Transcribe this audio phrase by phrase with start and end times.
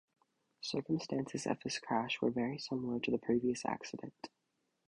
[0.61, 4.29] Circumstances of this crash were very similar to the previous accident.